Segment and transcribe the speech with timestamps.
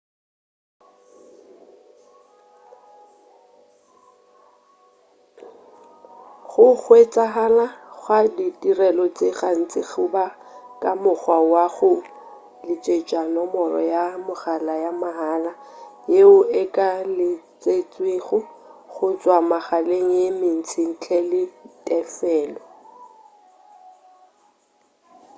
[6.49, 7.65] go hwetšagala
[8.01, 10.25] ga ditirelo tše gantši go ba
[10.81, 11.91] ka mokgwa wa go
[12.65, 15.51] letšetša nomoro ya mogala ya mahala
[16.13, 18.37] yeo e ka letšetšwego
[18.93, 21.43] go tšwa megaleng ye mentši ntle le
[21.87, 22.63] tefelo